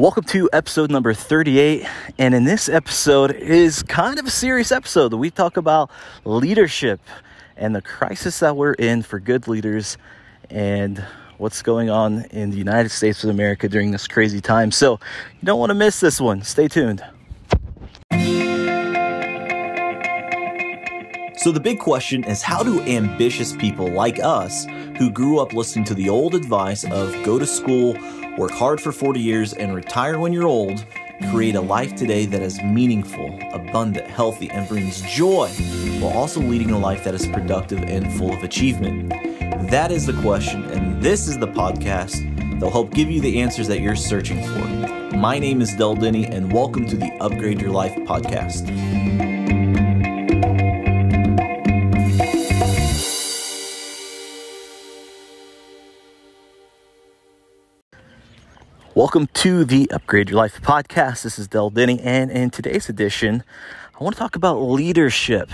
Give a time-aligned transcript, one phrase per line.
[0.00, 1.86] Welcome to episode number 38.
[2.16, 5.12] And in this episode is kind of a serious episode.
[5.12, 5.90] We talk about
[6.24, 7.02] leadership
[7.54, 9.98] and the crisis that we're in for good leaders
[10.48, 11.04] and
[11.36, 14.70] what's going on in the United States of America during this crazy time.
[14.70, 14.92] So
[15.38, 16.44] you don't want to miss this one.
[16.44, 17.04] Stay tuned.
[21.36, 24.66] So, the big question is how do ambitious people like us,
[24.98, 27.96] who grew up listening to the old advice of go to school,
[28.36, 30.84] work hard for 40 years, and retire when you're old,
[31.30, 35.48] create a life today that is meaningful, abundant, healthy, and brings joy,
[36.00, 39.10] while also leading a life that is productive and full of achievement?
[39.70, 43.40] That is the question, and this is the podcast that will help give you the
[43.40, 45.16] answers that you're searching for.
[45.16, 49.29] My name is Del Denny, and welcome to the Upgrade Your Life podcast.
[58.96, 61.22] Welcome to the Upgrade Your Life podcast.
[61.22, 63.44] This is Del Denny, and in today's edition,
[63.94, 65.48] I want to talk about leadership.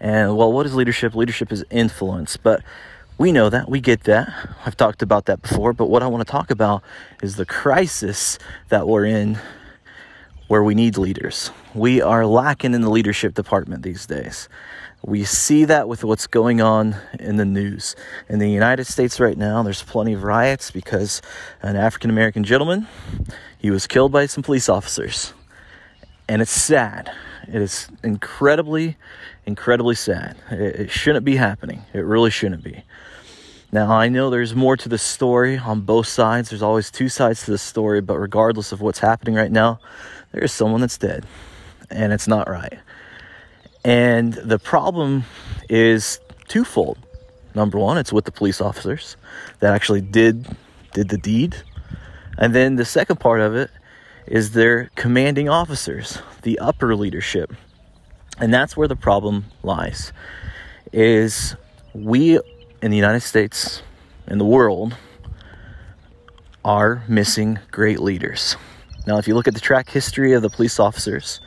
[0.00, 1.14] And well, what is leadership?
[1.14, 2.62] Leadership is influence, but
[3.18, 4.32] we know that, we get that.
[4.64, 6.82] I've talked about that before, but what I want to talk about
[7.22, 8.38] is the crisis
[8.70, 9.38] that we're in
[10.48, 11.50] where we need leaders.
[11.74, 14.48] We are lacking in the leadership department these days.
[15.04, 17.94] We see that with what's going on in the news.
[18.28, 21.22] In the United States right now, there's plenty of riots because
[21.62, 22.88] an African American gentleman,
[23.58, 25.32] he was killed by some police officers.
[26.28, 27.12] And it's sad.
[27.46, 28.96] It is incredibly,
[29.46, 30.36] incredibly sad.
[30.50, 31.82] It, it shouldn't be happening.
[31.92, 32.84] It really shouldn't be.
[33.70, 36.48] Now, I know there's more to the story on both sides.
[36.48, 39.78] There's always two sides to the story, but regardless of what's happening right now,
[40.32, 41.26] there's someone that's dead.
[41.90, 42.78] And it's not right.
[43.84, 45.24] And the problem
[45.68, 46.98] is twofold.
[47.54, 49.16] Number one, it's with the police officers
[49.60, 50.46] that actually did
[50.94, 51.54] did the deed.
[52.38, 53.70] And then the second part of it
[54.26, 57.52] is their commanding officers, the upper leadership.
[58.38, 60.12] And that's where the problem lies.
[60.92, 61.56] Is
[61.92, 62.40] we
[62.82, 63.82] in the United States
[64.26, 64.96] in the world
[66.64, 68.56] are missing great leaders.
[69.06, 71.40] Now, if you look at the track history of the police officers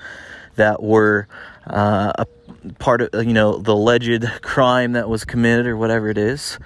[0.56, 1.28] that were
[1.68, 2.26] uh, a
[2.80, 6.60] part of you know the alleged crime that was committed or whatever it is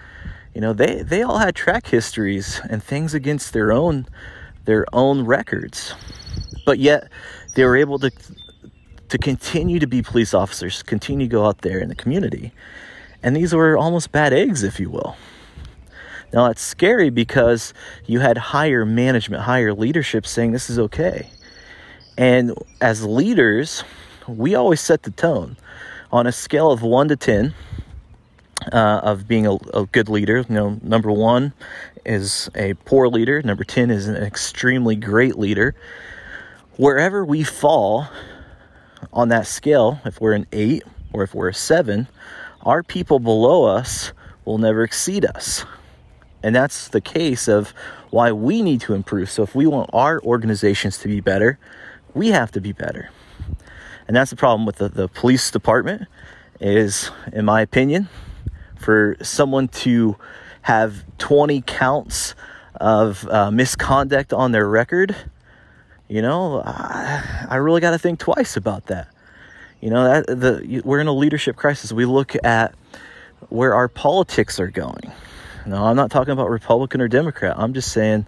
[0.53, 4.05] you know they they all had track histories and things against their own
[4.65, 5.93] their own records
[6.65, 7.09] but yet
[7.55, 8.11] they were able to
[9.07, 12.51] to continue to be police officers continue to go out there in the community
[13.25, 15.17] and these were almost bad eggs if you will
[16.31, 17.73] now that's scary because
[18.05, 21.29] you had higher management higher leadership saying this is okay
[22.17, 23.83] and as leaders
[24.27, 25.57] we always set the tone
[26.11, 27.53] on a scale of 1 to 10
[28.71, 30.37] uh, of being a, a, good leader.
[30.47, 31.53] You know, number one
[32.05, 35.75] is a poor leader, number 10 is an extremely great leader.
[36.77, 38.07] Wherever we fall
[39.13, 42.07] on that scale, if we're an 8 or if we're a 7,
[42.65, 44.11] our people below us
[44.43, 45.65] will never exceed us.
[46.43, 47.73] And that's the case of
[48.09, 49.29] why we need to improve.
[49.29, 51.57] So if we want our organizations to be better,
[52.13, 53.09] we have to be better.
[54.07, 56.07] And that's the problem with the, the police department
[56.59, 58.07] is, in my opinion,
[58.77, 60.15] for someone to
[60.61, 62.35] have 20 counts
[62.75, 65.15] of uh, misconduct on their record,
[66.07, 69.07] you know, I, I really got to think twice about that.
[69.81, 71.91] You know, that the we're in a leadership crisis.
[71.91, 72.73] We look at
[73.49, 75.11] where our politics are going.
[75.65, 77.55] No, I'm not talking about Republican or Democrat.
[77.57, 78.25] I'm just saying,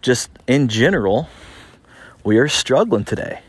[0.00, 1.28] just in general,
[2.24, 3.40] we are struggling today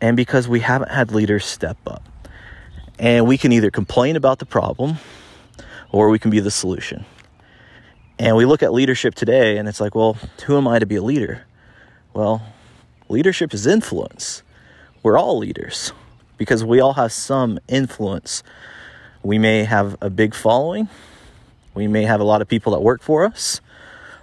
[0.00, 2.02] and because we haven't had leaders step up.
[2.98, 4.98] And we can either complain about the problem
[5.90, 7.04] or we can be the solution.
[8.18, 10.96] And we look at leadership today and it's like, well, who am I to be
[10.96, 11.46] a leader?
[12.14, 12.42] Well,
[13.08, 14.42] leadership is influence.
[15.02, 15.92] We're all leaders
[16.42, 18.42] because we all have some influence.
[19.22, 20.88] We may have a big following,
[21.74, 23.60] we may have a lot of people that work for us,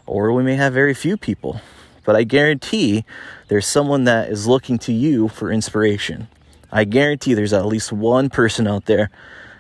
[0.06, 1.62] or we may have very few people
[2.10, 3.06] but I guarantee
[3.50, 6.28] there's someone that is looking to you for inspiration.
[6.72, 9.12] I guarantee there's at least one person out there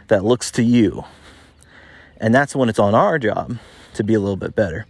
[0.07, 1.06] that looks to you.
[2.18, 3.60] And that's when it's on our job
[3.94, 4.88] to be a little bit better.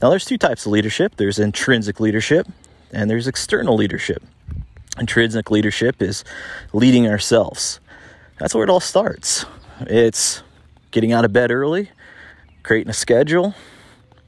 [0.00, 2.48] Now, there's two types of leadership there's intrinsic leadership
[2.90, 4.22] and there's external leadership.
[4.98, 6.24] Intrinsic leadership is
[6.72, 7.80] leading ourselves.
[8.38, 9.44] That's where it all starts.
[9.80, 10.42] It's
[10.90, 11.90] getting out of bed early,
[12.62, 13.54] creating a schedule,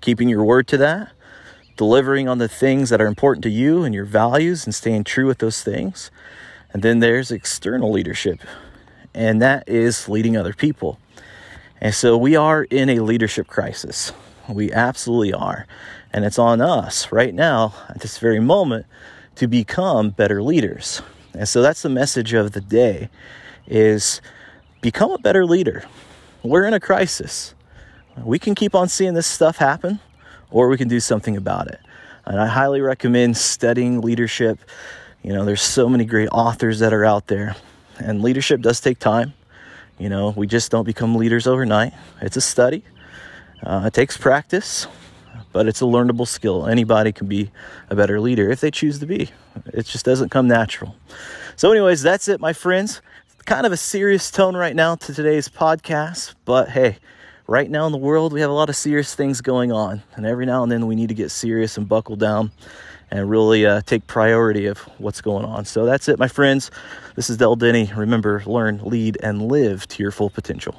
[0.00, 1.12] keeping your word to that,
[1.76, 5.26] delivering on the things that are important to you and your values and staying true
[5.26, 6.10] with those things.
[6.72, 8.40] And then there's external leadership,
[9.14, 10.98] and that is leading other people.
[11.80, 14.12] And so we are in a leadership crisis.
[14.48, 15.66] We absolutely are.
[16.12, 18.86] And it's on us right now, at this very moment,
[19.36, 21.02] to become better leaders.
[21.34, 23.10] And so that's the message of the day
[23.66, 24.20] is
[24.80, 25.84] become a better leader.
[26.42, 27.54] We're in a crisis.
[28.16, 30.00] We can keep on seeing this stuff happen
[30.50, 31.80] or we can do something about it.
[32.24, 34.58] And I highly recommend studying leadership.
[35.22, 37.56] You know, there's so many great authors that are out there,
[37.98, 39.34] and leadership does take time.
[39.98, 41.92] You know, we just don't become leaders overnight.
[42.20, 42.82] It's a study,
[43.62, 44.86] uh, it takes practice,
[45.56, 46.66] but it's a learnable skill.
[46.66, 47.50] Anybody can be
[47.88, 49.30] a better leader if they choose to be.
[49.72, 50.94] It just doesn't come natural.
[51.56, 53.00] So, anyways, that's it, my friends.
[53.46, 56.98] Kind of a serious tone right now to today's podcast, but hey,
[57.46, 60.02] right now in the world, we have a lot of serious things going on.
[60.14, 62.50] And every now and then, we need to get serious and buckle down
[63.10, 65.64] and really uh, take priority of what's going on.
[65.64, 66.70] So that's it, my friends.
[67.14, 67.90] This is Del Denny.
[67.96, 70.74] Remember, learn, lead, and live to your full potential.